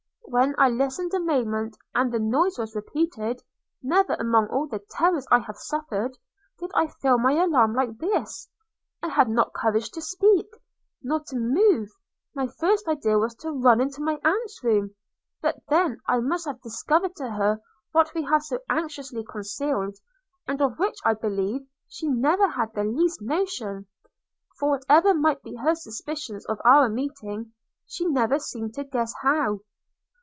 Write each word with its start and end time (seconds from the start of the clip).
When 0.27 0.55
I 0.57 0.69
listened 0.69 1.13
a 1.13 1.19
moment, 1.19 1.77
and 1.93 2.09
the 2.09 2.17
noise 2.17 2.57
was 2.57 2.73
repeated, 2.73 3.41
never, 3.83 4.13
among 4.13 4.47
all 4.47 4.65
the 4.65 4.79
terrors 4.79 5.27
I 5.29 5.39
have 5.39 5.57
suffered, 5.57 6.17
did 6.57 6.71
I 6.73 6.87
feel 6.87 7.17
any 7.19 7.37
alarm 7.37 7.75
like 7.75 7.97
this– 7.97 8.47
I 9.03 9.09
had 9.09 9.27
not 9.27 9.51
courage 9.53 9.91
to 9.91 10.01
speak, 10.01 10.47
nor 11.03 11.19
to 11.27 11.35
move: 11.35 11.89
my 12.33 12.47
first 12.47 12.87
idea 12.87 13.17
was 13.19 13.35
to 13.41 13.51
run 13.51 13.81
into 13.81 13.99
my 14.01 14.21
aunt's 14.23 14.63
room; 14.63 14.95
but 15.41 15.59
then 15.67 15.99
I 16.07 16.21
must 16.21 16.45
have 16.45 16.61
discovered 16.61 17.13
to 17.17 17.29
her 17.31 17.59
what 17.91 18.13
we 18.13 18.23
have 18.23 18.41
so 18.43 18.59
anxiously 18.69 19.25
concealed; 19.25 19.97
and 20.47 20.61
of 20.61 20.79
which, 20.79 20.95
I 21.03 21.13
believe, 21.13 21.67
she 21.89 22.07
never 22.07 22.47
had 22.47 22.73
the 22.73 22.85
least 22.85 23.21
notion; 23.21 23.85
for 24.57 24.69
whatever 24.69 25.13
might 25.13 25.43
be 25.43 25.55
her 25.57 25.75
suspicions 25.75 26.45
of 26.45 26.61
our 26.63 26.87
meeting, 26.87 27.51
she 27.85 28.05
never 28.05 28.39
seemed 28.39 28.75
to 28.75 28.85
guess 28.85 29.13
how. 29.21 29.59